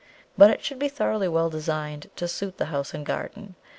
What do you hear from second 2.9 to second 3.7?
and garden.